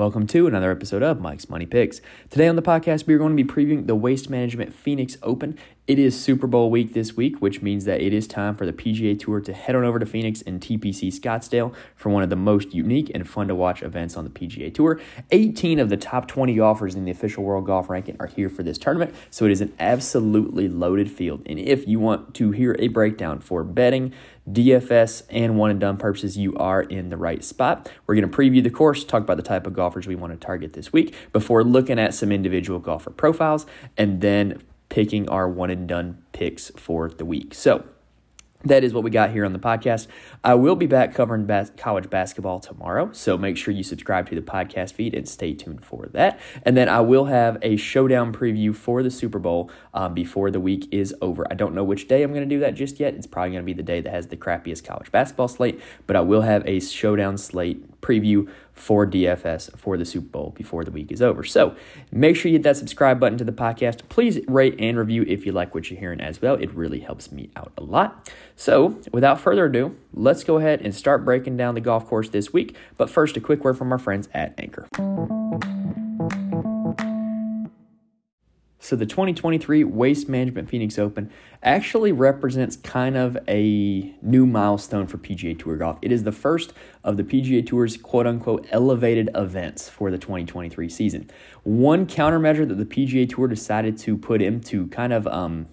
[0.00, 2.00] Welcome to another episode of Mike's Money Picks.
[2.30, 5.58] Today on the podcast, we are going to be previewing the Waste Management Phoenix Open.
[5.86, 8.72] It is Super Bowl week this week, which means that it is time for the
[8.72, 12.36] PGA Tour to head on over to Phoenix and TPC Scottsdale for one of the
[12.36, 14.98] most unique and fun to watch events on the PGA Tour.
[15.32, 18.62] 18 of the top 20 golfers in the official World Golf Ranking are here for
[18.62, 21.42] this tournament, so it is an absolutely loaded field.
[21.44, 24.14] And if you want to hear a breakdown for betting,
[24.52, 27.90] DFS and one and done purposes, you are in the right spot.
[28.06, 30.38] We're going to preview the course, talk about the type of golfers we want to
[30.38, 33.66] target this week before looking at some individual golfer profiles
[33.96, 37.54] and then picking our one and done picks for the week.
[37.54, 37.84] So,
[38.64, 40.06] that is what we got here on the podcast.
[40.44, 44.34] I will be back covering bas- college basketball tomorrow, so make sure you subscribe to
[44.34, 46.38] the podcast feed and stay tuned for that.
[46.62, 50.60] And then I will have a showdown preview for the Super Bowl um, before the
[50.60, 51.46] week is over.
[51.50, 53.14] I don't know which day I'm going to do that just yet.
[53.14, 56.16] It's probably going to be the day that has the crappiest college basketball slate, but
[56.16, 60.90] I will have a showdown slate preview for DFS for the Super Bowl before the
[60.90, 61.44] week is over.
[61.44, 61.76] So
[62.10, 64.08] make sure you hit that subscribe button to the podcast.
[64.08, 66.54] Please rate and review if you like what you're hearing as well.
[66.54, 68.32] It really helps me out a lot.
[68.56, 72.52] So without further ado, let's go ahead and start breaking down the golf course this
[72.52, 72.76] week.
[72.96, 74.88] But first, a quick word from our friends at Anchor.
[78.82, 81.30] So the 2023 Waste Management Phoenix Open
[81.62, 85.98] actually represents kind of a new milestone for PGA Tour golf.
[86.00, 86.72] It is the first
[87.04, 91.30] of the PGA Tour's quote unquote elevated events for the 2023 season.
[91.62, 95.68] One countermeasure that the PGA Tour decided to put in to kind of um,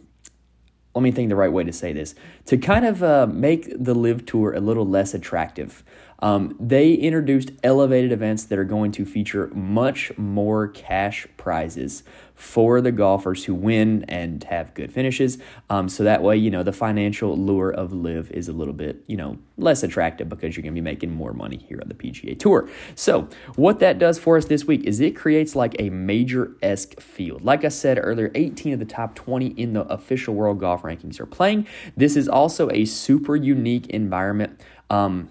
[0.93, 2.15] let me think the right way to say this
[2.47, 5.83] to kind of uh, make the LIV tour a little less attractive
[6.19, 12.03] um, they introduced elevated events that are going to feature much more cash prizes
[12.37, 15.39] for the golfers who win and have good finishes.
[15.71, 19.03] Um, so that way, you know, the financial lure of LIV is a little bit,
[19.07, 21.95] you know, less attractive because you're going to be making more money here on the
[21.95, 22.69] PGA Tour.
[22.93, 26.99] So, what that does for us this week is it creates like a major esque
[27.01, 27.43] field.
[27.43, 31.19] Like I said earlier, 18 of the top 20 in the official world golf rankings
[31.19, 31.65] are playing.
[31.95, 34.61] This is also a super unique environment.
[34.91, 35.29] Um,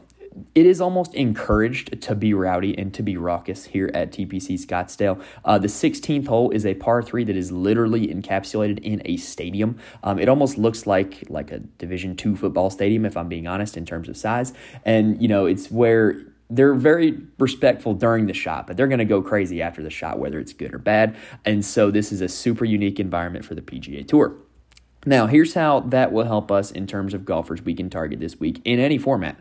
[0.54, 5.22] it is almost encouraged to be rowdy and to be raucous here at TPC Scottsdale.
[5.44, 9.78] Uh, the 16th hole is a par three that is literally encapsulated in a stadium.
[10.02, 13.76] Um, it almost looks like like a Division two football stadium, if I'm being honest,
[13.76, 14.52] in terms of size.
[14.84, 19.04] And you know, it's where they're very respectful during the shot, but they're going to
[19.04, 21.16] go crazy after the shot, whether it's good or bad.
[21.44, 24.36] And so this is a super unique environment for the PGA Tour.
[25.08, 28.40] Now, here's how that will help us in terms of golfers we can target this
[28.40, 29.38] week in any format.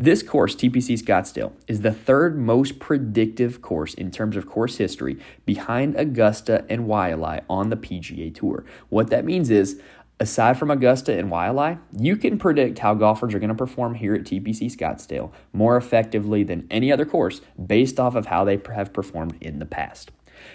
[0.00, 5.18] This course, TPC Scottsdale, is the third most predictive course in terms of course history
[5.44, 8.64] behind Augusta and Waialae on the PGA Tour.
[8.90, 9.82] What that means is,
[10.20, 14.14] aside from Augusta and Waialae, you can predict how golfers are going to perform here
[14.14, 18.92] at TPC Scottsdale more effectively than any other course based off of how they have
[18.92, 20.12] performed in the past.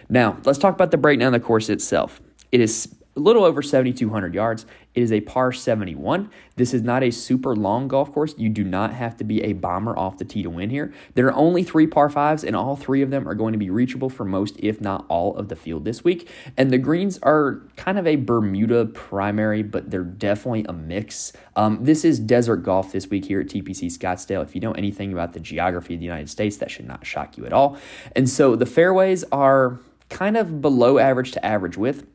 [0.07, 2.21] Now, let's talk about the breakdown of the course itself.
[2.53, 4.66] It is a little over 7,200 yards.
[4.96, 6.29] It is a par 71.
[6.56, 8.35] This is not a super long golf course.
[8.38, 10.94] You do not have to be a bomber off the tee to win here.
[11.13, 13.69] There are only three par fives, and all three of them are going to be
[13.69, 16.29] reachable for most, if not all, of the field this week.
[16.57, 21.34] And the greens are kind of a Bermuda primary, but they're definitely a mix.
[21.56, 24.44] Um, this is desert golf this week here at TPC Scottsdale.
[24.44, 27.38] If you know anything about the geography of the United States, that should not shock
[27.38, 27.78] you at all.
[28.16, 32.06] And so the fairways are kind of below average to average width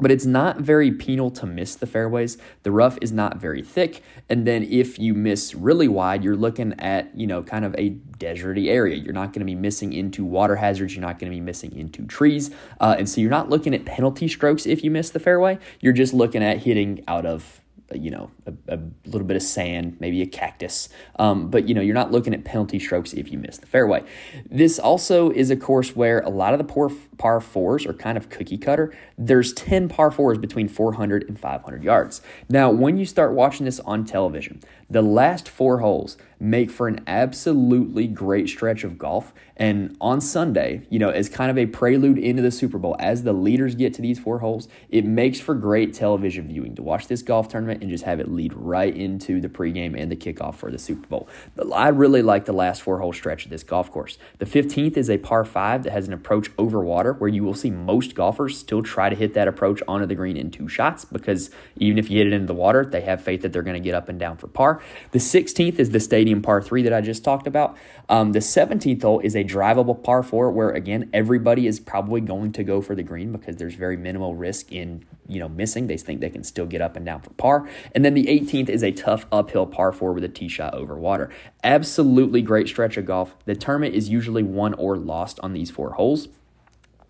[0.00, 2.36] but it's not very penal to miss the fairways.
[2.62, 4.02] The rough is not very thick.
[4.28, 7.90] And then if you miss really wide, you're looking at, you know, kind of a
[8.18, 8.96] deserty area.
[8.96, 10.94] You're not going to be missing into water hazards.
[10.94, 12.50] You're not going to be missing into trees.
[12.80, 15.58] Uh, and so you're not looking at penalty strokes if you miss the fairway.
[15.80, 17.60] You're just looking at hitting out of
[17.92, 20.88] you know, a, a, little bit of sand, maybe a cactus.
[21.18, 24.02] Um, but, you know, you're not looking at penalty strokes if you miss the fairway.
[24.50, 28.16] This also is a course where a lot of the par, par fours are kind
[28.16, 28.94] of cookie cutter.
[29.18, 32.22] There's 10 par fours between 400 and 500 yards.
[32.48, 37.02] Now, when you start watching this on television, the last four holes make for an
[37.06, 39.32] absolutely great stretch of golf.
[39.56, 43.22] And on Sunday, you know, as kind of a prelude into the Super Bowl, as
[43.22, 47.06] the leaders get to these four holes, it makes for great television viewing to watch
[47.06, 50.56] this golf tournament and just have it lead right into the pregame and the kickoff
[50.56, 51.28] for the Super Bowl.
[51.54, 54.18] But I really like the last four hole stretch of this golf course.
[54.38, 57.54] The 15th is a par five that has an approach over water where you will
[57.54, 61.04] see most golfers still try to hit that approach onto the green in two shots
[61.04, 63.74] because even if you hit it into the water, they have faith that they're going
[63.74, 64.82] to get up and down for par.
[65.12, 67.76] The 16th is the stadium par three that I just talked about.
[68.08, 72.52] Um, the 17th hole is a drivable par four where, again, everybody is probably going
[72.52, 75.86] to go for the green because there's very minimal risk in you know missing.
[75.86, 77.68] They think they can still get up and down for par.
[77.94, 80.96] And then the 18th is a tough uphill par four with a tee shot over
[80.96, 81.30] water.
[81.62, 83.34] Absolutely great stretch of golf.
[83.44, 86.28] The tournament is usually won or lost on these four holes.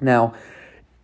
[0.00, 0.34] Now,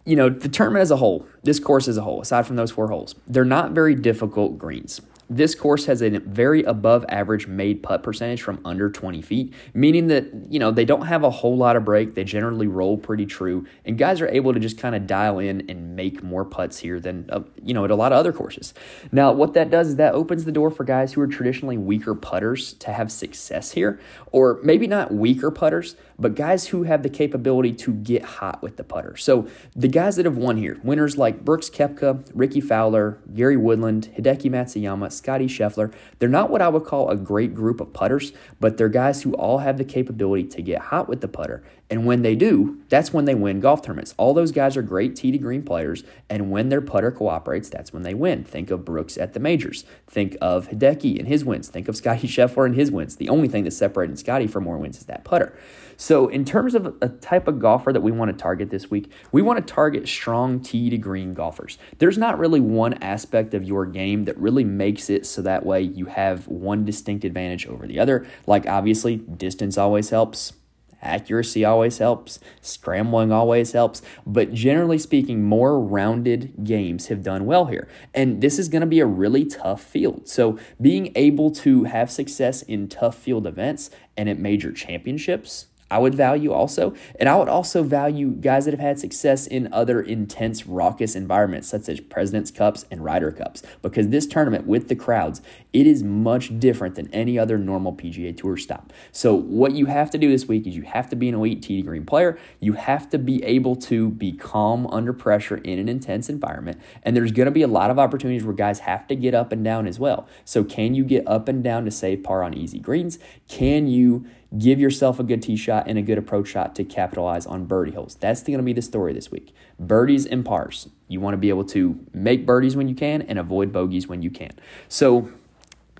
[0.04, 2.70] you know, the tournament as a whole, this course as a whole, aside from those
[2.70, 5.00] four holes, they're not very difficult greens.
[5.32, 10.08] This course has a very above average made putt percentage from under 20 feet, meaning
[10.08, 12.16] that, you know, they don't have a whole lot of break.
[12.16, 15.70] They generally roll pretty true, and guys are able to just kind of dial in
[15.70, 18.74] and make more putts here than, uh, you know, at a lot of other courses.
[19.12, 22.16] Now, what that does is that opens the door for guys who are traditionally weaker
[22.16, 24.00] putters to have success here,
[24.32, 28.76] or maybe not weaker putters, but guys who have the capability to get hot with
[28.76, 29.16] the putter.
[29.16, 34.12] So the guys that have won here, winners like Brooks Koepka, Rickie Fowler, Gary Woodland,
[34.16, 38.32] Hideki Matsuyama, Scottie Scheffler, they're not what I would call a great group of putters,
[38.60, 41.62] but they're guys who all have the capability to get hot with the putter.
[41.90, 44.14] And when they do, that's when they win golf tournaments.
[44.16, 47.92] All those guys are great tee to green players, and when their putter cooperates, that's
[47.92, 48.44] when they win.
[48.44, 49.84] Think of Brooks at the majors.
[50.06, 51.68] Think of Hideki and his wins.
[51.68, 53.16] Think of Scottie Scheffler and his wins.
[53.16, 55.52] The only thing that's separating Scottie from more wins is that putter.
[55.96, 59.12] So, in terms of a type of golfer that we want to target this week,
[59.32, 61.78] we want to target strong tee to green golfers.
[61.98, 65.82] There's not really one aspect of your game that really makes it so that way
[65.82, 68.26] you have one distinct advantage over the other.
[68.46, 70.54] Like, obviously, distance always helps.
[71.02, 72.40] Accuracy always helps.
[72.60, 74.02] Scrambling always helps.
[74.26, 77.88] But generally speaking, more rounded games have done well here.
[78.12, 80.28] And this is going to be a really tough field.
[80.28, 85.98] So being able to have success in tough field events and at major championships I
[85.98, 86.94] would value also.
[87.18, 91.68] And I would also value guys that have had success in other intense, raucous environments,
[91.68, 95.42] such as President's Cups and Ryder Cups, because this tournament with the crowds,
[95.72, 98.92] it is much different than any other normal PGA Tour stop.
[99.12, 101.62] So, what you have to do this week is you have to be an elite
[101.62, 102.38] to green player.
[102.60, 106.80] You have to be able to be calm under pressure in an intense environment.
[107.02, 109.52] And there's going to be a lot of opportunities where guys have to get up
[109.52, 110.28] and down as well.
[110.44, 113.18] So, can you get up and down to save par on easy greens?
[113.48, 114.26] Can you
[114.58, 117.92] give yourself a good tee shot and a good approach shot to capitalize on birdie
[117.92, 118.16] holes.
[118.16, 119.54] That's going to be the story this week.
[119.78, 120.88] Birdies and pars.
[121.08, 124.22] You want to be able to make birdies when you can and avoid bogeys when
[124.22, 124.52] you can.
[124.88, 125.30] So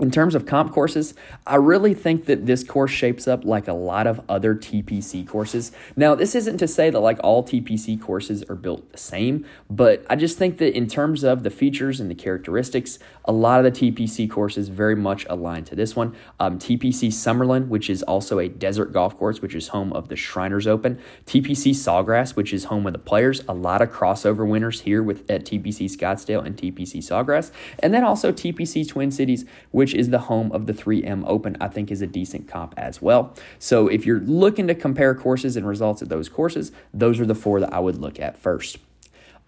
[0.00, 1.14] in terms of comp courses,
[1.46, 5.72] I really think that this course shapes up like a lot of other TPC courses.
[5.94, 10.04] Now, this isn't to say that like all TPC courses are built the same, but
[10.08, 13.72] I just think that in terms of the features and the characteristics, a lot of
[13.72, 16.16] the TPC courses very much align to this one.
[16.38, 20.16] Um, TPC Summerlin, which is also a desert golf course, which is home of the
[20.16, 20.98] Shriners Open.
[21.26, 23.42] TPC Sawgrass, which is home of the players.
[23.48, 27.50] A lot of crossover winners here with at TPC Scottsdale and TPC Sawgrass.
[27.80, 31.56] And then also TPC Twin Cities, which which is the home of the 3M Open,
[31.60, 33.34] I think is a decent comp as well.
[33.58, 37.34] So if you're looking to compare courses and results at those courses, those are the
[37.34, 38.78] four that I would look at first.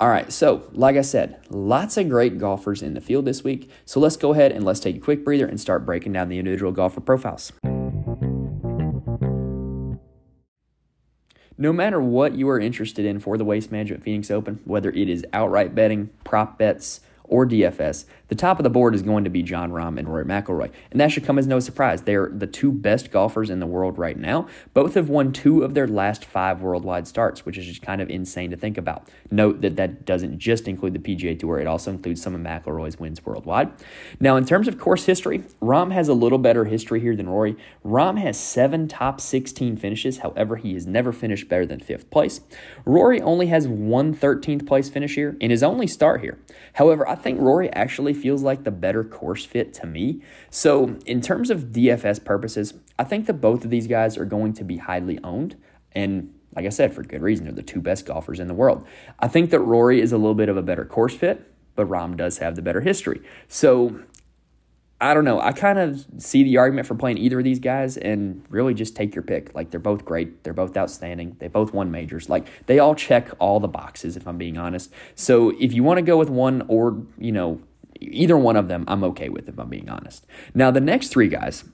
[0.00, 3.70] All right, so like I said, lots of great golfers in the field this week.
[3.84, 6.40] So let's go ahead and let's take a quick breather and start breaking down the
[6.40, 7.52] individual golfer profiles.
[11.56, 15.08] No matter what you are interested in for the Waste Management Phoenix Open, whether it
[15.08, 17.00] is outright betting, prop bets,
[17.32, 20.26] or DFS, the top of the board is going to be Jon Rahm and Rory
[20.26, 22.02] McIlroy, and that should come as no surprise.
[22.02, 24.46] They're the two best golfers in the world right now.
[24.74, 28.10] Both have won two of their last five worldwide starts, which is just kind of
[28.10, 29.08] insane to think about.
[29.30, 33.00] Note that that doesn't just include the PGA Tour; it also includes some of McIlroy's
[33.00, 33.70] wins worldwide.
[34.20, 37.56] Now, in terms of course history, Rahm has a little better history here than Rory.
[37.84, 40.18] Rahm has seven top 16 finishes.
[40.18, 42.40] However, he has never finished better than fifth place.
[42.84, 46.38] Rory only has one 13th place finish here in his only start here.
[46.74, 50.22] However, I think Rory actually feels like the better course fit to me.
[50.50, 54.52] So, in terms of DFS purposes, I think that both of these guys are going
[54.54, 55.56] to be highly owned.
[55.92, 58.86] And like I said, for good reason, they're the two best golfers in the world.
[59.18, 62.16] I think that Rory is a little bit of a better course fit, but Rahm
[62.16, 63.22] does have the better history.
[63.48, 64.00] So,
[65.02, 65.40] I don't know.
[65.40, 68.94] I kind of see the argument for playing either of these guys and really just
[68.94, 69.52] take your pick.
[69.52, 70.44] Like, they're both great.
[70.44, 71.36] They're both outstanding.
[71.40, 72.28] They both won majors.
[72.28, 74.92] Like, they all check all the boxes, if I'm being honest.
[75.16, 77.60] So, if you want to go with one or, you know,
[78.00, 80.24] either one of them, I'm okay with, if I'm being honest.
[80.54, 81.64] Now, the next three guys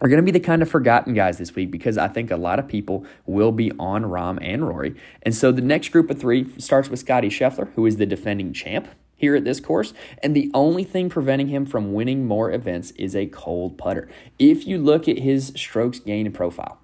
[0.00, 2.36] are going to be the kind of forgotten guys this week because I think a
[2.36, 4.94] lot of people will be on Rahm and Rory.
[5.22, 8.52] And so the next group of three starts with Scottie Scheffler, who is the defending
[8.52, 8.86] champ
[9.22, 13.14] here at this course, and the only thing preventing him from winning more events is
[13.14, 14.08] a cold putter.
[14.36, 16.80] If you look at his strokes gain and profile,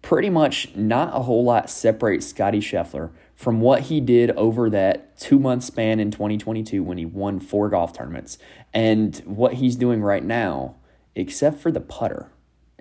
[0.00, 5.18] pretty much not a whole lot separates Scottie Scheffler from what he did over that
[5.18, 8.38] two month span in 2022 when he won four golf tournaments
[8.72, 10.76] and what he's doing right now,
[11.14, 12.30] except for the putter.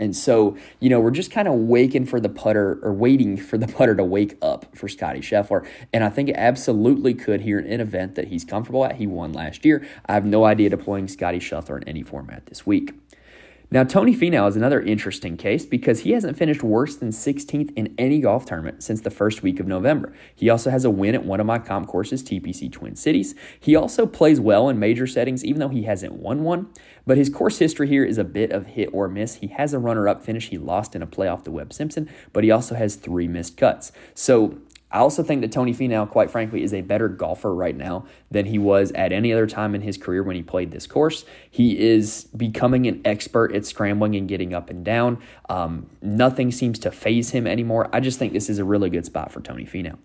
[0.02, 3.58] And so, you know, we're just kind of waiting for the putter or waiting for
[3.58, 5.66] the putter to wake up for Scottie Scheffler.
[5.94, 8.96] And I think it absolutely could here in an event that he's comfortable at.
[8.96, 9.88] He won last year.
[10.08, 12.94] I have no idea deploying Scottie Scheffler in any format this week.
[13.74, 17.96] Now, Tony Finau is another interesting case because he hasn't finished worse than 16th in
[17.98, 20.12] any golf tournament since the first week of November.
[20.36, 23.34] He also has a win at one of my comp courses, TPC Twin Cities.
[23.58, 26.68] He also plays well in major settings, even though he hasn't won one.
[27.08, 29.36] But his course history here is a bit of hit or miss.
[29.36, 30.50] He has a runner up finish.
[30.50, 33.94] He lost in a playoff to Webb Simpson, but he also has three missed cuts.
[34.14, 34.60] So
[34.92, 38.46] I also think that Tony Finau, quite frankly, is a better golfer right now than
[38.46, 41.24] he was at any other time in his career when he played this course.
[41.50, 45.20] He is becoming an expert at scrambling and getting up and down.
[45.50, 47.90] Um, nothing seems to faze him anymore.
[47.94, 49.98] I just think this is a really good spot for Tony Finau.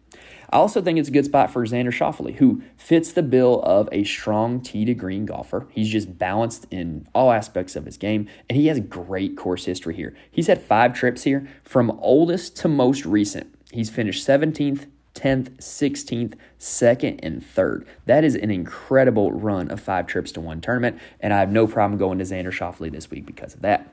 [0.51, 3.89] I also think it's a good spot for Xander Schauffele, who fits the bill of
[3.91, 5.67] a strong tee to green golfer.
[5.73, 9.97] He's just balanced in all aspects of his game, and he has great course history
[9.97, 10.17] here.
[10.31, 13.56] He's had five trips here from oldest to most recent.
[13.73, 17.87] He's finished 17th, 10th, 16th, 2nd, and 3rd.
[18.05, 21.67] That is an incredible run of five trips to one tournament, and I have no
[21.67, 23.93] problem going to Xander Schauffele this week because of that.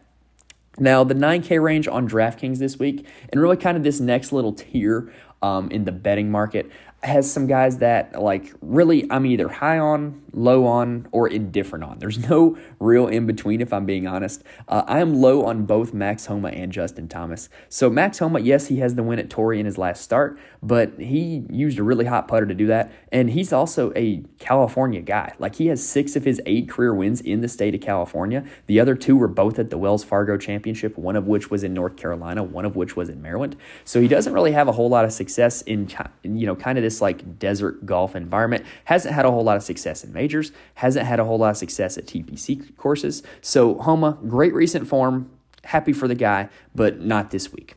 [0.79, 4.53] Now, the 9K range on DraftKings this week, and really kind of this next little
[4.53, 6.71] tier um, in the betting market,
[7.03, 11.99] has some guys that like really I'm either high on, low on, or indifferent on.
[11.99, 14.43] There's no real in between if I'm being honest.
[14.67, 17.49] Uh, I am low on both Max Homa and Justin Thomas.
[17.67, 20.97] So Max Homa, yes, he has the win at Torrey in his last start, but
[20.99, 25.33] he used a really hot putter to do that, and he's also a California guy.
[25.39, 28.45] Like he has six of his eight career wins in the state of California.
[28.67, 31.73] The other two were both at the Wells Fargo Championship, one of which was in
[31.73, 33.57] North Carolina, one of which was in Maryland.
[33.83, 35.89] So he doesn't really have a whole lot of success in
[36.23, 38.65] you know kind of this this like desert golf environment.
[38.85, 41.57] Hasn't had a whole lot of success in majors, hasn't had a whole lot of
[41.57, 43.23] success at TPC courses.
[43.41, 45.29] So, Homa, great recent form.
[45.63, 47.75] Happy for the guy, but not this week.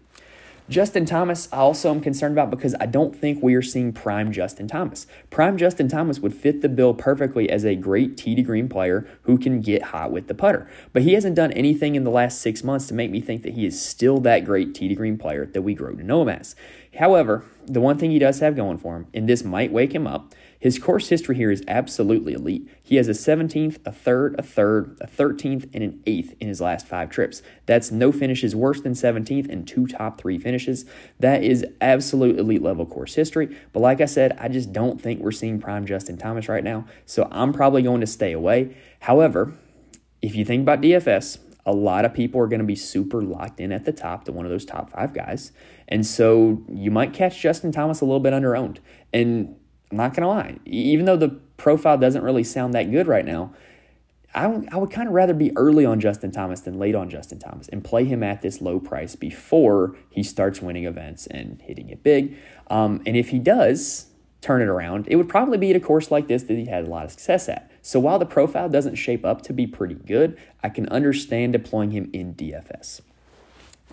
[0.69, 4.33] Justin Thomas, I also am concerned about because I don't think we are seeing prime
[4.33, 5.07] Justin Thomas.
[5.31, 9.07] Prime Justin Thomas would fit the bill perfectly as a great tee to green player
[9.23, 10.69] who can get hot with the putter.
[10.93, 13.55] But he hasn't done anything in the last six months to make me think that
[13.55, 16.31] he is still that great tee to green player that we grow to know him
[16.31, 16.57] as.
[16.99, 20.07] However, the one thing he does have going for him, and this might wake him
[20.07, 20.35] up,
[20.67, 22.69] his course history here is absolutely elite.
[22.83, 26.61] He has a 17th, a third, a third, a 13th, and an 8th in his
[26.61, 27.41] last five trips.
[27.67, 30.85] That's no finishes worse than 17th and two top three finishes.
[31.21, 33.57] That is absolute elite level course history.
[33.73, 36.87] But like I said, I just don't think we're seeing prime Justin Thomas right now.
[37.05, 38.77] So I'm probably going to stay away.
[38.99, 39.53] However,
[40.21, 43.61] if you think about DFS, a lot of people are going to be super locked
[43.61, 45.53] in at the top to one of those top five guys.
[45.87, 48.81] And so you might catch Justin Thomas a little bit under owned.
[49.13, 49.55] And
[49.91, 53.53] I'm not to lie, even though the profile doesn't really sound that good right now,
[54.35, 57.09] I would, I would kind of rather be early on Justin Thomas than late on
[57.09, 61.63] Justin Thomas and play him at this low price before he starts winning events and
[61.63, 62.37] hitting it big.
[62.69, 64.09] Um, and if he does
[64.43, 66.85] turn it around, it would probably be at a course like this that he had
[66.85, 67.71] a lot of success at.
[67.81, 71.93] So while the profile doesn't shape up to be pretty good, I can understand deploying
[71.93, 73.01] him in DFS.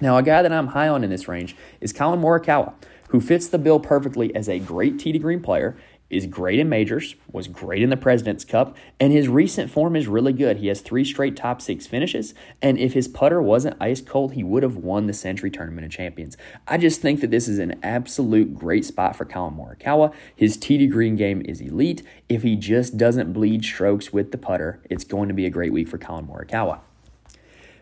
[0.01, 2.73] Now, a guy that I'm high on in this range is Collin Morikawa,
[3.13, 5.77] who fits the bill perfectly as a great to green player
[6.09, 10.07] is great in majors, was great in the President's Cup, and his recent form is
[10.07, 10.57] really good.
[10.57, 14.43] He has three straight top six finishes, and if his putter wasn't ice cold, he
[14.43, 16.37] would have won the Sentry Tournament of Champions.
[16.67, 20.11] I just think that this is an absolute great spot for Collin Morikawa.
[20.35, 22.01] His to green game is elite.
[22.27, 25.71] If he just doesn't bleed strokes with the putter, it's going to be a great
[25.71, 26.79] week for Collin Morikawa.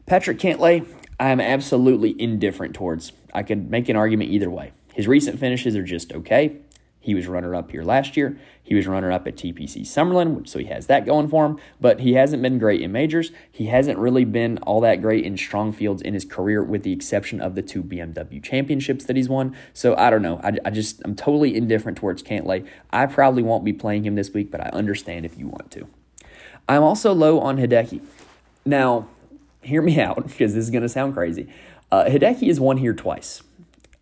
[0.06, 0.86] Patrick Cantlay,
[1.22, 3.14] I am absolutely indifferent towards.
[3.34, 4.74] I could make an argument either way.
[4.94, 6.58] His recent finishes are just okay.
[7.04, 8.38] He was runner up here last year.
[8.62, 12.00] He was runner up at TPC Summerlin, so he has that going for him, but
[12.00, 13.32] he hasn't been great in majors.
[13.52, 16.94] He hasn't really been all that great in strong fields in his career, with the
[16.94, 19.56] exception of the two BMW championships that he's won.
[19.74, 20.40] So I don't know.
[20.44, 22.68] I, I just, I'm totally indifferent towards Cantlay.
[22.92, 25.88] I probably won't be playing him this week, but I understand if you want to.
[26.70, 28.02] I'm also low on Hideki.
[28.64, 29.08] Now,
[29.64, 31.52] hear me out because this is going to sound crazy.
[31.92, 33.42] Uh, Hideki has won here twice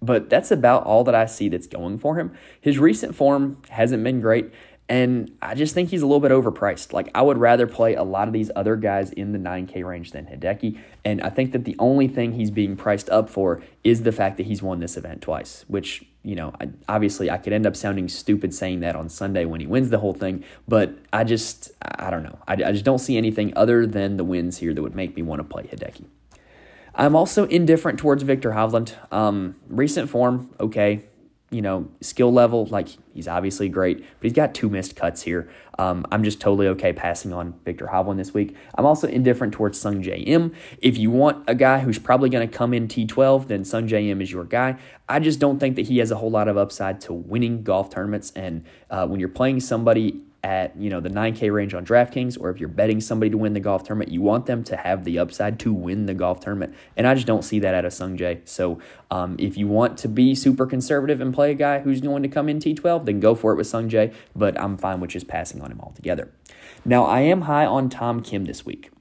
[0.01, 2.31] but that's about all that I see that's going for him.
[2.61, 4.51] His recent form hasn't been great,
[4.89, 6.93] and I just think he's a little bit overpriced.
[6.93, 10.11] Like, I would rather play a lot of these other guys in the 9K range
[10.11, 14.01] than Hideki, and I think that the only thing he's being priced up for is
[14.01, 17.53] the fact that he's won this event twice, which, you know, I, obviously I could
[17.53, 20.97] end up sounding stupid saying that on Sunday when he wins the whole thing, but
[21.13, 22.39] I just, I don't know.
[22.47, 25.21] I, I just don't see anything other than the wins here that would make me
[25.21, 26.05] want to play Hideki.
[26.99, 28.93] I'm also indifferent towards Viktor Hovland.
[29.09, 31.05] Um, recent form, okay.
[31.49, 35.49] you know, skill level, like he's obviously great, but he's got two missed cuts here.
[35.79, 38.53] Um, I'm just totally okay passing on Viktor Hovland this week.
[38.75, 40.53] I'm also indifferent towards Sungjae Im.
[40.81, 44.21] If you want a guy who's probably going to come in T12, then Sungjae Im
[44.21, 44.77] is your guy.
[45.07, 47.89] I just don't think that he has a whole lot of upside to winning golf
[47.89, 48.33] tournaments.
[48.35, 52.49] And uh, when you're playing somebody at you know the 9k range on DraftKings or
[52.49, 55.19] if you're betting somebody to win the golf tournament, you want them to have the
[55.19, 56.73] upside to win the golf tournament.
[56.95, 58.47] And I just don't see that out of Sungjae.
[58.47, 58.79] So
[59.11, 62.29] um, if you want to be super conservative and play a guy who's going to
[62.29, 65.61] come in T12, then go for it with Sungjae, but I'm fine with just passing
[65.61, 66.31] on him altogether.
[66.85, 68.91] Now, I am high on Tom Kim this week.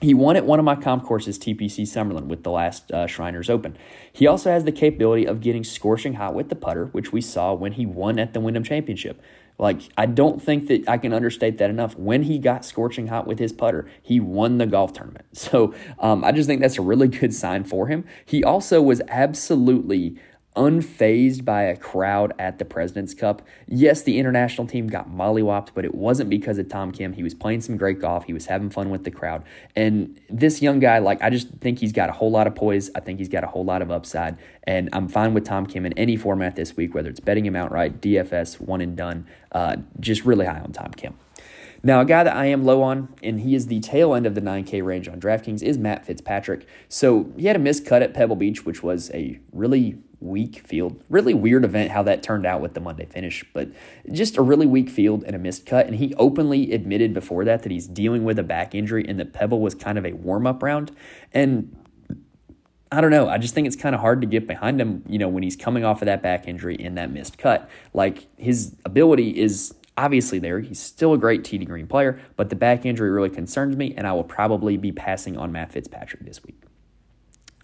[0.00, 3.50] He won at one of my comp courses, TPC Summerlin, with the last uh, Shriners
[3.50, 3.76] Open.
[4.12, 7.52] He also has the capability of getting scorching hot with the putter, which we saw
[7.52, 9.20] when he won at the Wyndham Championship.
[9.58, 11.96] Like, I don't think that I can understate that enough.
[11.96, 15.26] When he got scorching hot with his putter, he won the golf tournament.
[15.48, 18.04] So um, I just think that's a really good sign for him.
[18.26, 20.18] He also was absolutely
[20.58, 23.42] unfazed by a crowd at the President's Cup.
[23.68, 27.12] Yes, the international team got mollywopped, but it wasn't because of Tom Kim.
[27.12, 28.24] He was playing some great golf.
[28.24, 29.44] He was having fun with the crowd.
[29.76, 32.90] And this young guy, like, I just think he's got a whole lot of poise.
[32.96, 34.36] I think he's got a whole lot of upside.
[34.64, 37.54] And I'm fine with Tom Kim in any format this week, whether it's betting him
[37.54, 39.28] outright, DFS, one and done.
[39.52, 41.14] Uh, just really high on Tom Kim.
[41.82, 44.34] Now, a guy that I am low on, and he is the tail end of
[44.34, 46.66] the 9K range on DraftKings, is Matt Fitzpatrick.
[46.88, 51.02] So he had a missed cut at Pebble Beach, which was a really weak field.
[51.08, 53.68] Really weird event how that turned out with the Monday finish, but
[54.10, 55.86] just a really weak field and a missed cut.
[55.86, 59.32] And he openly admitted before that that he's dealing with a back injury and that
[59.32, 60.90] Pebble was kind of a warm up round.
[61.32, 61.76] And
[62.90, 63.28] I don't know.
[63.28, 65.56] I just think it's kind of hard to get behind him, you know, when he's
[65.56, 67.68] coming off of that back injury in that missed cut.
[67.92, 70.60] Like his ability is obviously there.
[70.60, 74.06] He's still a great TD green player, but the back injury really concerns me, and
[74.06, 76.62] I will probably be passing on Matt Fitzpatrick this week.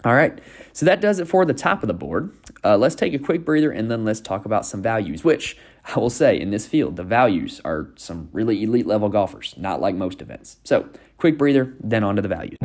[0.05, 0.39] All right,
[0.75, 2.37] so that does it for the top of the board.
[2.63, 5.57] Uh, let's take a quick breather and then let's talk about some values, which
[5.95, 9.81] I will say in this field, the values are some really elite level golfers, not
[9.81, 10.59] like most events.
[10.65, 12.59] So, quick breather, then on to the values.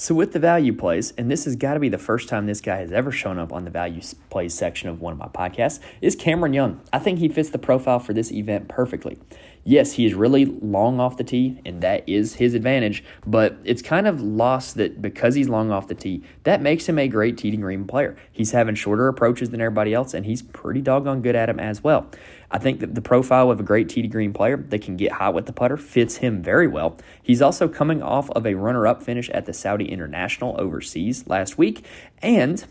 [0.00, 2.62] So with the value plays, and this has got to be the first time this
[2.62, 5.78] guy has ever shown up on the value plays section of one of my podcasts,
[6.00, 6.80] is Cameron Young.
[6.90, 9.18] I think he fits the profile for this event perfectly.
[9.62, 13.82] Yes, he is really long off the tee, and that is his advantage, but it's
[13.82, 17.36] kind of lost that because he's long off the tee, that makes him a great
[17.36, 18.16] tee to green player.
[18.32, 21.84] He's having shorter approaches than everybody else, and he's pretty doggone good at them as
[21.84, 22.10] well.
[22.50, 25.12] I think that the profile of a great tee to green player that can get
[25.12, 26.96] hot with the putter fits him very well.
[27.22, 31.58] He's also coming off of a runner up finish at the Saudi International overseas last
[31.58, 31.84] week,
[32.22, 32.64] and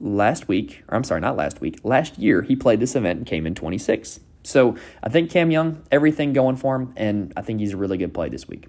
[0.00, 3.26] last week, or I'm sorry, not last week, last year, he played this event and
[3.26, 4.18] came in 26.
[4.42, 7.98] So I think Cam Young, everything going for him, and I think he's a really
[7.98, 8.68] good play this week.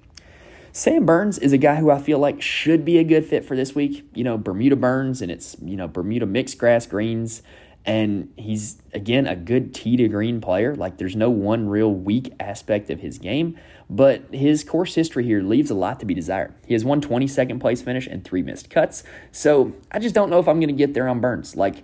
[0.76, 3.56] Sam Burns is a guy who I feel like should be a good fit for
[3.56, 4.10] this week.
[4.16, 7.44] You know, Bermuda Burns and it's, you know, Bermuda mixed grass greens.
[7.86, 10.74] And he's, again, a good tee to green player.
[10.74, 13.60] Like, there's no one real weak aspect of his game,
[13.90, 16.54] but his course history here leaves a lot to be desired.
[16.66, 19.04] He has one 22nd place finish and three missed cuts.
[19.34, 21.58] So I just don't know if I'm going to get there on Burns.
[21.58, 21.84] Like,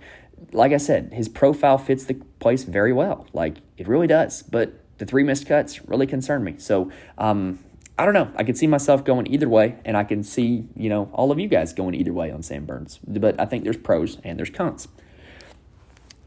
[0.52, 3.26] like I said, his profile fits the place very well.
[3.32, 4.42] Like it really does.
[4.42, 6.54] But the three missed cuts really concern me.
[6.58, 7.58] So um,
[7.98, 8.30] I don't know.
[8.36, 11.38] I can see myself going either way, and I can see you know all of
[11.38, 12.98] you guys going either way on Sam Burns.
[13.06, 14.88] But I think there's pros and there's cons.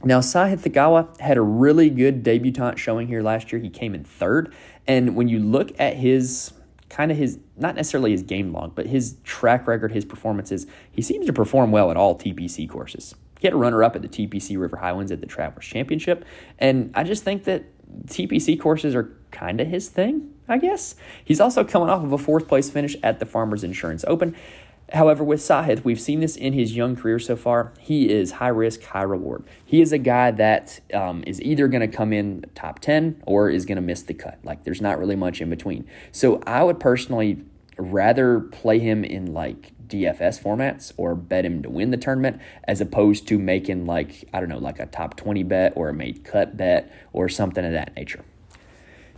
[0.05, 3.61] Now, Sahith had a really good debutante showing here last year.
[3.61, 4.53] He came in third.
[4.85, 6.51] And when you look at his
[6.89, 11.01] kind of his, not necessarily his game log, but his track record, his performances, he
[11.01, 13.15] seems to perform well at all TPC courses.
[13.43, 16.23] He had a runner up at the TPC River Highlands at the Travelers Championship.
[16.59, 17.65] And I just think that
[18.05, 20.95] TPC courses are kind of his thing, I guess.
[21.25, 24.33] He's also coming off of a fourth place finish at the Farmers Insurance Open.
[24.93, 27.73] However, with Sahith, we've seen this in his young career so far.
[27.81, 29.43] He is high risk, high reward.
[29.65, 33.49] He is a guy that um, is either going to come in top 10 or
[33.49, 34.39] is going to miss the cut.
[34.45, 35.85] Like, there's not really much in between.
[36.13, 37.43] So, I would personally
[37.77, 42.81] rather play him in like DFS formats or bet him to win the tournament as
[42.81, 46.23] opposed to making like, I don't know, like a top 20 bet or a made
[46.23, 48.25] cut bet or something of that nature.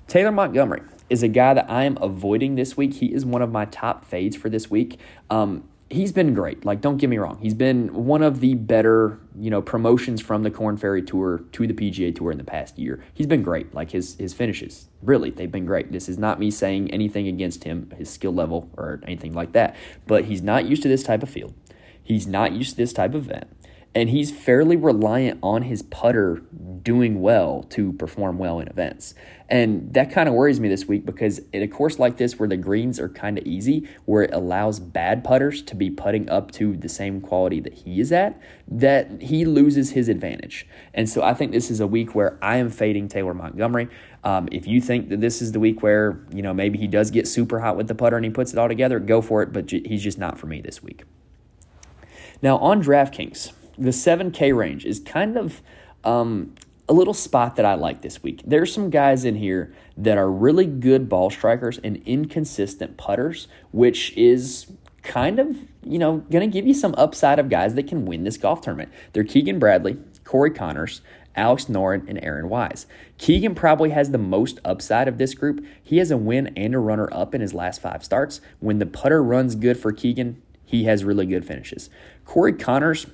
[0.08, 2.96] Taylor Montgomery is a guy that I am avoiding this week.
[2.96, 5.00] He is one of my top fades for this week.
[5.30, 6.65] Um, he's been great.
[6.65, 7.38] Like, don't get me wrong.
[7.41, 11.67] He's been one of the better, you know, promotions from the Corn Ferry Tour to
[11.67, 13.04] the PGA Tour in the past year.
[13.13, 13.74] He's been great.
[13.74, 15.91] Like his his finishes, really, they've been great.
[15.91, 19.76] This is not me saying anything against him, his skill level or anything like that.
[20.08, 21.54] But he's not used to this type of field.
[22.02, 23.48] He's not used to this type of event.
[23.95, 26.43] and he's fairly reliant on his putter
[26.86, 29.15] doing well to perform well in events.
[29.50, 32.48] And that kind of worries me this week because in a course like this where
[32.48, 36.52] the greens are kind of easy, where it allows bad putters to be putting up
[36.54, 40.67] to the same quality that he is at, that he loses his advantage.
[40.93, 43.89] And so I think this is a week where I am fading Taylor Montgomery.
[44.24, 47.10] Um, if you think that this is the week where, you know, maybe he does
[47.10, 49.52] get super hot with the putter and he puts it all together, go for it,
[49.52, 51.04] but he's just not for me this week.
[52.43, 55.62] Now, on DraftKings, the 7K range is kind of
[56.04, 56.54] um,
[56.88, 58.41] a little spot that I like this week.
[58.45, 64.15] There's some guys in here that are really good ball strikers and inconsistent putters, which
[64.15, 64.67] is
[65.02, 68.24] kind of, you know, going to give you some upside of guys that can win
[68.24, 68.91] this golf tournament.
[69.13, 71.02] They're Keegan Bradley, Corey Conners,
[71.36, 72.86] Alex Noren, and Aaron Wise.
[73.17, 75.65] Keegan probably has the most upside of this group.
[75.84, 78.41] He has a win and a runner up in his last five starts.
[78.60, 81.89] When the putter runs good for Keegan, he has really good finishes.
[82.26, 83.06] Corey Conners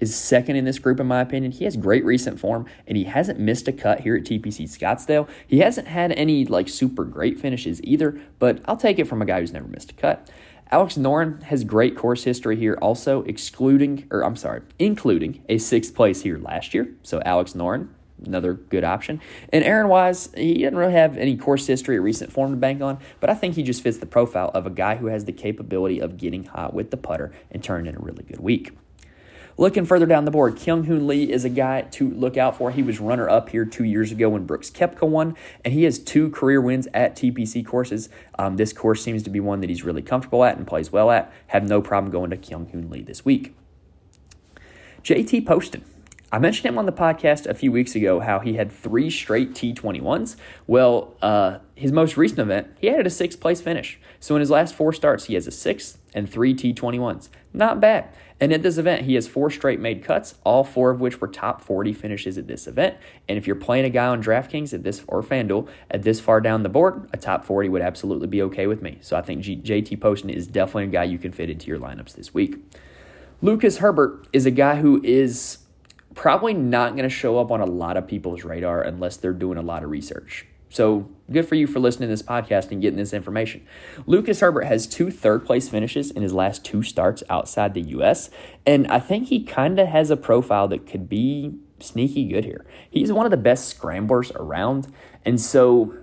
[0.00, 1.52] is second in this group, in my opinion.
[1.52, 5.28] He has great recent form, and he hasn't missed a cut here at TPC Scottsdale.
[5.46, 9.24] He hasn't had any like super great finishes either, but I'll take it from a
[9.24, 10.28] guy who's never missed a cut.
[10.70, 15.94] Alex Noren has great course history here, also excluding, or I'm sorry, including a sixth
[15.94, 16.94] place here last year.
[17.02, 17.88] So Alex Noren,
[18.24, 19.20] another good option.
[19.52, 22.80] And Aaron Wise, he didn't really have any course history or recent form to bank
[22.80, 25.32] on, but I think he just fits the profile of a guy who has the
[25.32, 28.72] capability of getting hot with the putter and turning in a really good week.
[29.56, 32.72] Looking further down the board, Kyung Hoon Lee is a guy to look out for.
[32.72, 36.00] He was runner up here two years ago when Brooks Koepka won, and he has
[36.00, 38.08] two career wins at TPC courses.
[38.36, 41.10] Um, this course seems to be one that he's really comfortable at and plays well
[41.12, 41.32] at.
[41.48, 43.54] Have no problem going to Kyung Hoon Lee this week.
[45.04, 45.84] JT Poston.
[46.32, 49.54] I mentioned him on the podcast a few weeks ago how he had three straight
[49.54, 50.34] T21s.
[50.66, 54.00] Well, uh, his most recent event, he had a sixth place finish.
[54.18, 57.28] So in his last four starts, he has a sixth and three T21s.
[57.56, 58.08] Not bad.
[58.40, 61.28] And at this event, he has four straight made cuts, all four of which were
[61.28, 62.96] top 40 finishes at this event.
[63.28, 66.40] And if you're playing a guy on DraftKings at this or FanDuel at this far
[66.40, 68.98] down the board, a top 40 would absolutely be okay with me.
[69.02, 71.78] So I think G- JT Poston is definitely a guy you can fit into your
[71.78, 72.56] lineups this week.
[73.40, 75.58] Lucas Herbert is a guy who is
[76.14, 79.58] probably not going to show up on a lot of people's radar unless they're doing
[79.58, 80.46] a lot of research.
[80.68, 83.66] So good for you for listening to this podcast and getting this information.
[84.06, 88.30] Lucas Herbert has two third place finishes in his last two starts outside the U.S.,
[88.66, 92.64] and I think he kind of has a profile that could be sneaky good here.
[92.90, 94.92] He's one of the best scramblers around,
[95.24, 95.94] and so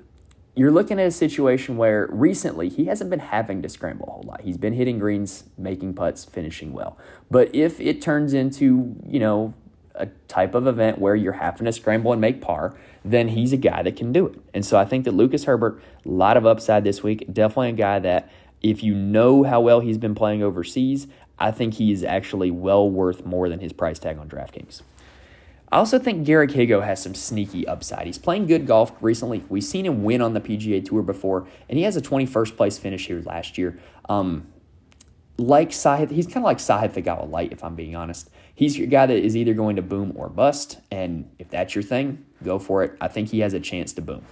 [0.55, 4.23] you're looking at a situation where recently he hasn't been having to scramble a whole
[4.23, 4.41] lot.
[4.41, 6.97] He's been hitting greens, making putts, finishing well.
[7.29, 9.53] But if it turns into, you know,
[10.01, 13.57] a type of event where you're having to scramble and make par, then he's a
[13.57, 14.39] guy that can do it.
[14.53, 17.31] And so I think that Lucas Herbert, a lot of upside this week.
[17.31, 18.29] Definitely a guy that,
[18.61, 21.07] if you know how well he's been playing overseas,
[21.39, 24.81] I think he is actually well worth more than his price tag on DraftKings.
[25.71, 28.05] I also think Garrick Higgo has some sneaky upside.
[28.05, 29.43] He's playing good golf recently.
[29.47, 32.77] We've seen him win on the PGA Tour before, and he has a 21st place
[32.77, 33.79] finish here last year.
[34.09, 34.47] Um,
[35.37, 38.29] like Sahith, he's kind of like Sahith Theegala Light, if I'm being honest.
[38.53, 41.83] He's your guy that is either going to boom or bust, and if that's your
[41.83, 42.97] thing, go for it.
[43.01, 44.25] I think he has a chance to boom.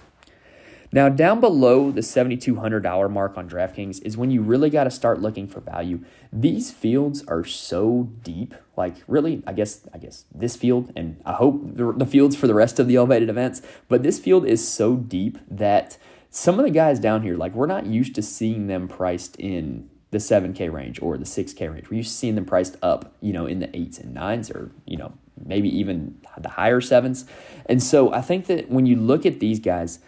[0.92, 5.20] Now, down below the $7,200 mark on DraftKings is when you really got to start
[5.20, 6.04] looking for value.
[6.32, 8.54] These fields are so deep.
[8.76, 12.48] Like, really, I guess, I guess this field, and I hope the, the fields for
[12.48, 15.96] the rest of the elevated events, but this field is so deep that
[16.28, 19.88] some of the guys down here, like, we're not used to seeing them priced in
[20.10, 21.90] the 7K range or the 6K range.
[21.90, 24.96] We're to seeing them priced up, you know, in the eights and nines or, you
[24.96, 25.12] know,
[25.44, 27.24] maybe even the higher sevens.
[27.66, 30.00] And so I think that when you look at these guys,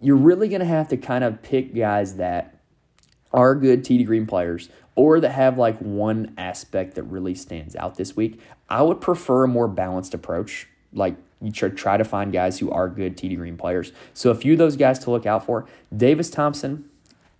[0.00, 2.58] you're really going to have to kind of pick guys that
[3.32, 7.96] are good TD green players or that have like one aspect that really stands out
[7.96, 8.40] this week.
[8.68, 10.68] I would prefer a more balanced approach.
[10.92, 13.92] Like you try to find guys who are good TD green players.
[14.12, 16.84] So a few of those guys to look out for: Davis Thompson,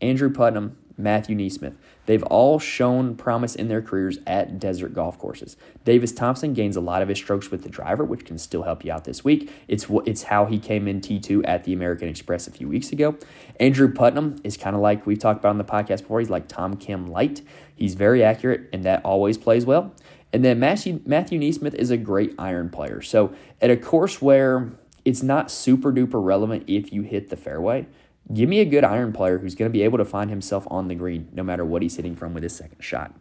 [0.00, 1.74] Andrew Putnam, Matthew NeSmith.
[2.06, 5.56] They've all shown promise in their careers at desert golf courses.
[5.84, 8.84] Davis Thompson gains a lot of his strokes with the driver, which can still help
[8.84, 9.50] you out this week.
[9.68, 13.16] It's it's how he came in T2 at the American Express a few weeks ago.
[13.60, 16.20] Andrew Putnam is kind of like we've talked about on the podcast before.
[16.20, 17.42] He's like Tom Kim light.
[17.74, 19.94] He's very accurate, and that always plays well.
[20.32, 23.02] And then Matthew, Matthew NeSmith is a great iron player.
[23.02, 24.72] So at a course where
[25.04, 27.86] it's not super duper relevant if you hit the fairway,
[28.32, 30.88] Give me a good iron player who's going to be able to find himself on
[30.88, 33.14] the green no matter what he's hitting from with his second shot.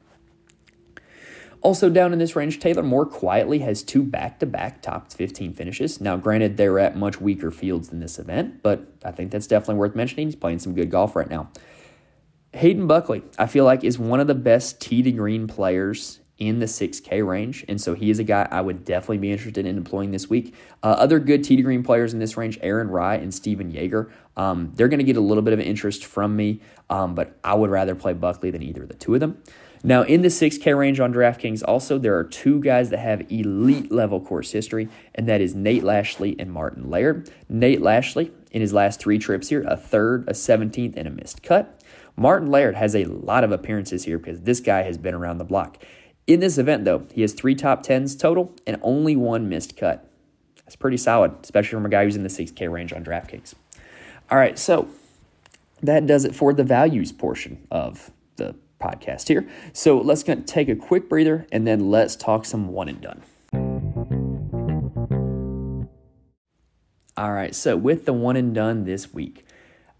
[1.62, 5.54] Also, down in this range, Taylor Moore quietly has two back to back top 15
[5.54, 6.02] finishes.
[6.02, 9.76] Now, granted, they're at much weaker fields than this event, but I think that's definitely
[9.76, 10.28] worth mentioning.
[10.28, 11.52] He's playing some good golf right now.
[12.54, 16.60] Hayden Buckley, I feel like, is one of the best tee to green players in
[16.60, 17.63] the 6K range.
[17.67, 20.56] And so he is a guy I would definitely be interested in employing this week.
[20.82, 24.12] Uh, other good TD Green players in this range, Aaron Rai and Stephan Jaeger.
[24.36, 27.54] Um, they're going to get a little bit of interest from me, um, but I
[27.54, 29.41] would rather play Buckley than either of the two of them.
[29.84, 33.91] Now, in the 6K range on DraftKings, also, there are two guys that have elite
[33.91, 37.32] level course history, and that is Nate Lashley and Martin Laird.
[37.50, 41.41] Nate Lashley, in his last three trips here, a third, a 17th, and a missed
[41.41, 41.82] cut.
[42.15, 45.46] Martin Laird has a lot of appearances here because this guy has been around the
[45.46, 45.84] block.
[46.28, 50.08] In this event, though, he has three top tens total and only one missed cut.
[50.64, 53.54] That's pretty solid, especially from a guy who's in the 6K range on DraftKings.
[54.30, 54.88] All right, so
[55.82, 59.48] that does it for the values portion of the podcast here.
[59.74, 63.24] So let's take a quick breather and then let's talk some one and done.
[67.18, 69.46] All right, so with the one and done this week,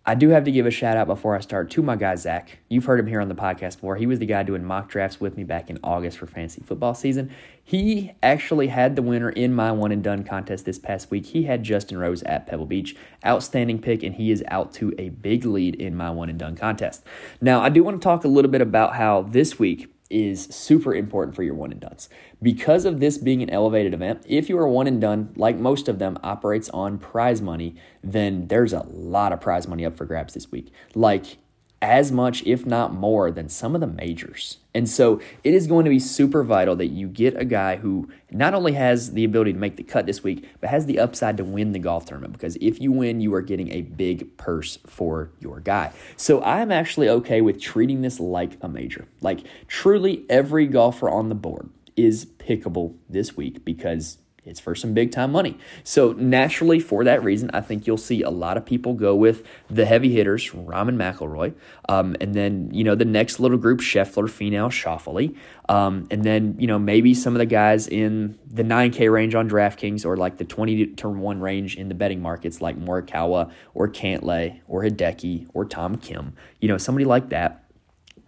[0.04, 2.58] I do have to give a shout out before I start to my guy, Zach.
[2.70, 3.98] You've heard him here on the podcast before.
[3.98, 6.96] He was the guy doing mock drafts with me back in August for fantasy football
[6.96, 7.32] season.
[7.64, 11.28] He actually had the winner in my one and done contest this past week.
[11.28, 12.96] He had Justin Rose at Pebble Beach.
[13.24, 16.56] Outstanding pick, and he is out to a big lead in my one and done
[16.56, 17.04] contest.
[17.40, 20.94] Now, I do want to talk a little bit about how this week is super
[20.94, 22.10] important for your one and dones.
[22.42, 25.88] Because of this being an elevated event, if you are one and done, like most
[25.88, 30.06] of them operates on prize money, then there's a lot of prize money up for
[30.06, 30.72] grabs this week.
[30.94, 31.38] Like
[31.82, 34.58] as much, if not more, than some of the majors.
[34.74, 38.10] And so it is going to be super vital that you get a guy who
[38.30, 41.38] not only has the ability to make the cut this week, but has the upside
[41.38, 42.34] to win the golf tournament.
[42.34, 45.92] Because if you win, you are getting a big purse for your guy.
[46.16, 49.08] So I'm actually okay with treating this like a major.
[49.22, 54.94] Like truly every golfer on the board is pickable this week because it's for some
[54.94, 55.58] big time money.
[55.84, 59.46] So naturally, for that reason, I think you'll see a lot of people go with
[59.70, 61.54] the heavy hitters, Rahm McIlroy,
[61.88, 65.36] um, and then you know the next little group, Scheffler, Finau, Schauffele,
[65.70, 69.48] um, and then you know maybe some of the guys in the 9K range on
[69.48, 73.88] DraftKings or like the 20 to one range in the betting markets, like Morikawa or
[73.88, 76.34] Cantlay or Hideki or Tom Kim.
[76.60, 77.61] You know somebody like that.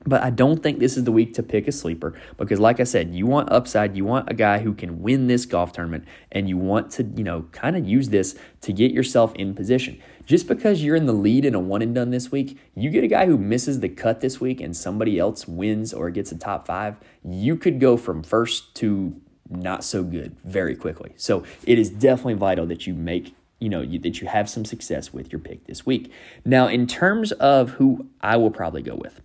[0.05, 2.83] But I don't think this is the week to pick a sleeper because, like I
[2.83, 3.95] said, you want upside.
[3.95, 7.23] You want a guy who can win this golf tournament, and you want to, you
[7.23, 10.01] know, kind of use this to get yourself in position.
[10.25, 13.03] Just because you're in the lead in a one and done this week, you get
[13.03, 16.37] a guy who misses the cut this week and somebody else wins or gets a
[16.37, 21.13] top five, you could go from first to not so good very quickly.
[21.17, 24.65] So it is definitely vital that you make you know you, that you have some
[24.65, 26.11] success with your pick this week.
[26.43, 29.21] Now, in terms of who I will probably go with,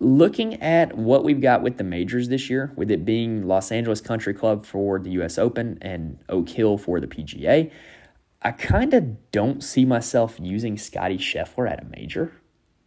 [0.00, 4.00] looking at what we've got with the majors this year, with it being Los Angeles
[4.00, 7.70] Country Club for the US Open and Oak Hill for the PGA,
[8.42, 12.32] I kind of don't see myself using Scottie Scheffler at a major.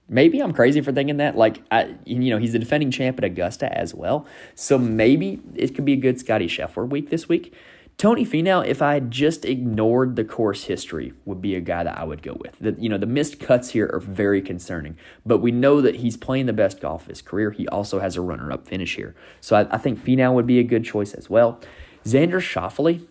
[0.08, 1.38] Maybe I'm crazy for thinking that.
[1.38, 4.26] Like, I, you know, he's the defending champ at Augusta as well.
[4.56, 7.54] So maybe it could be a good Scottie Scheffler week this week.
[7.98, 12.04] Tony Finau, if I just ignored the course history, would be a guy that I
[12.04, 12.58] would go with.
[12.60, 16.18] The, you know, the missed cuts here are very concerning, but we know that he's
[16.18, 17.52] playing the best golf of his career.
[17.52, 20.64] He also has a runner-up finish here, so I, I think Finau would be a
[20.64, 21.60] good choice as well.
[22.04, 23.06] Xander Schauffele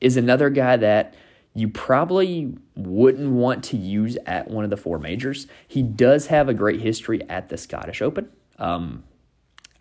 [0.00, 1.14] is another guy that
[1.54, 5.46] you probably wouldn't want to use at one of the four majors.
[5.68, 8.30] He does have a great history at the Scottish Open.
[8.58, 9.04] Um,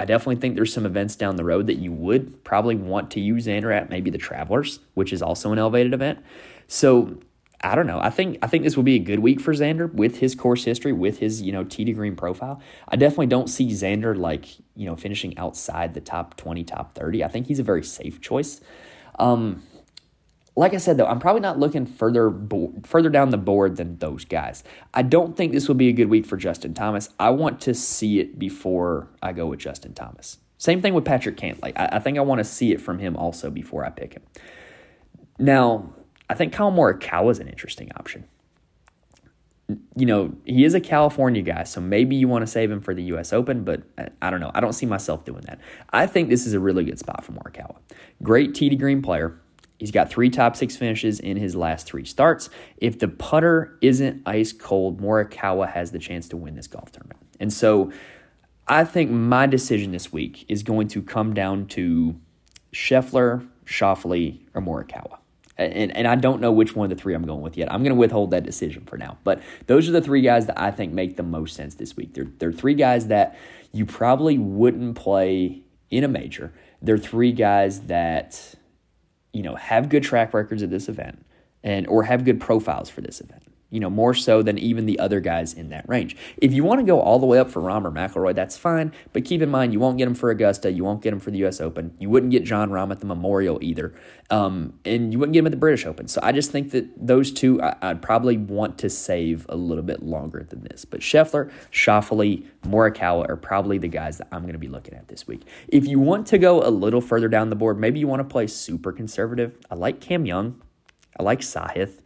[0.01, 3.19] I definitely think there's some events down the road that you would probably want to
[3.19, 6.19] use Xander at, maybe the Travelers, which is also an elevated event.
[6.67, 7.19] So
[7.63, 7.99] I don't know.
[8.01, 10.63] I think I think this will be a good week for Xander with his course
[10.63, 12.61] history, with his you know to green profile.
[12.87, 17.23] I definitely don't see Xander like you know finishing outside the top twenty, top thirty.
[17.23, 18.59] I think he's a very safe choice.
[19.19, 19.61] Um,
[20.55, 23.97] like I said though, I'm probably not looking further bo- further down the board than
[23.97, 24.63] those guys.
[24.93, 27.09] I don't think this will be a good week for Justin Thomas.
[27.19, 30.37] I want to see it before I go with Justin Thomas.
[30.57, 31.71] Same thing with Patrick Cantlay.
[31.75, 34.23] I, I think I want to see it from him also before I pick him.
[35.39, 35.93] Now,
[36.29, 38.25] I think Kyle Morikawa is an interesting option.
[39.95, 42.93] You know, he is a California guy, so maybe you want to save him for
[42.93, 43.31] the U.S.
[43.31, 43.83] Open, but
[44.21, 44.51] I don't know.
[44.53, 45.59] I don't see myself doing that.
[45.91, 47.77] I think this is a really good spot for Morikawa.
[48.21, 49.39] Great to green player
[49.81, 52.51] He's got three top six finishes in his last three starts.
[52.77, 57.19] If the putter isn't ice cold, Morikawa has the chance to win this golf tournament.
[57.39, 57.91] And so
[58.67, 62.15] I think my decision this week is going to come down to
[62.71, 65.17] Scheffler, Schauffele, or Morikawa.
[65.57, 67.73] And, and I don't know which one of the three I'm going with yet.
[67.73, 69.17] I'm going to withhold that decision for now.
[69.23, 72.13] But those are the three guys that I think make the most sense this week.
[72.13, 73.35] They're, they're three guys that
[73.71, 76.53] you probably wouldn't play in a major.
[76.83, 78.53] They're three guys that
[79.33, 81.25] you know, have good track records at this event
[81.63, 83.50] and or have good profiles for this event.
[83.71, 86.15] You know, more so than even the other guys in that range.
[86.37, 88.91] If you want to go all the way up for Rahm or McIlroy, that's fine.
[89.13, 90.71] But keep in mind, you won't get him for Augusta.
[90.71, 91.59] You won't get him for the U.S.
[91.59, 91.95] Open.
[91.97, 93.93] You wouldn't get Jon Rahm at the Memorial either.
[94.29, 96.07] Um, and you wouldn't get him at the British Open.
[96.07, 99.83] So I just think that those two, I, would probably want to save a little
[99.83, 100.85] bit longer than this.
[100.85, 105.07] But Scheffler, Schauffele, Morikawa are probably the guys that I'm going to be looking at
[105.07, 105.41] this week.
[105.67, 108.31] If you want to go a little further down the board, maybe you want to
[108.31, 109.57] play super conservative.
[109.69, 110.61] I like Cam Young.
[111.19, 111.99] I like Sahith.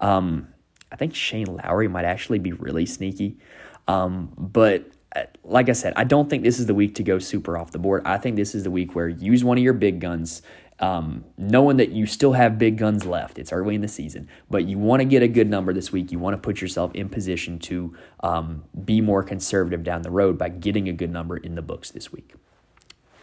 [0.00, 0.48] Um,
[0.90, 3.38] I think Shane Lowry might actually be really sneaky.
[3.86, 7.18] Um, but uh, like I said, I don't think this is the week to go
[7.18, 8.02] super off the board.
[8.04, 10.42] I think this is the week where use one of your big guns,
[10.80, 13.38] um, knowing that you still have big guns left.
[13.38, 16.12] It's early in the season, but you want to get a good number this week.
[16.12, 20.36] You want to put yourself in position to um, be more conservative down the road
[20.36, 22.34] by getting a good number in the books this week.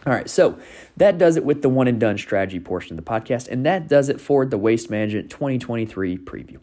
[0.06, 0.56] All right, so
[0.96, 3.88] that does it with the one and done strategy portion of the podcast, and that
[3.88, 6.58] does it for the Waste Management 2023 preview.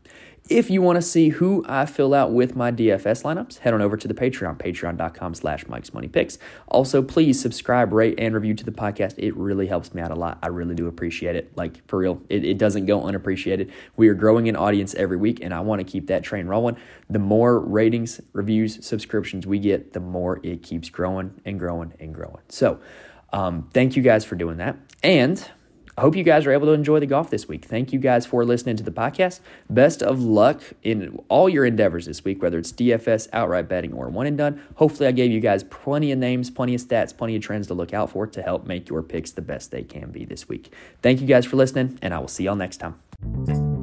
[0.50, 3.82] If you want to see who I fill out with my DFS lineups, head on
[3.82, 6.38] over to the Patreon, patreon.com slash Mike's Money Picks.
[6.68, 9.14] Also, please subscribe, rate, and review to the podcast.
[9.18, 10.40] It really helps me out a lot.
[10.44, 11.56] I really do appreciate it.
[11.56, 13.72] Like, for real, it, it doesn't go unappreciated.
[13.96, 16.76] We are growing an audience every week, and I want to keep that train rolling.
[17.10, 22.14] The more ratings, reviews, subscriptions we get, the more it keeps growing and growing and
[22.14, 22.44] growing.
[22.50, 22.82] So,
[23.32, 24.76] um, thank you guys for doing that.
[25.02, 25.50] And
[25.98, 27.66] I hope you guys are able to enjoy the golf this week.
[27.66, 29.42] Thank you guys for listening to the podcast.
[29.70, 34.10] Best of luck in all your endeavors this week, whether it's DFS, outright betting, or
[34.10, 34.62] one and done.
[34.76, 37.76] Hopefully, I gave you guys plenty of names, plenty of stats, plenty of trends to
[37.76, 40.74] look out for to help make your picks the best they can be this week.
[41.02, 43.83] Thank you guys for listening, and I will see y'all next time.